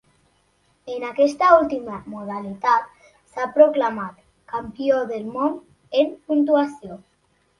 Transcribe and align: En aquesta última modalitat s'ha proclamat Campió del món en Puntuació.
En 0.93 1.03
aquesta 1.09 1.49
última 1.57 1.97
modalitat 2.13 2.87
s'ha 3.33 3.45
proclamat 3.59 4.25
Campió 4.53 4.97
del 5.13 5.29
món 5.35 5.55
en 6.01 6.11
Puntuació. 6.31 6.99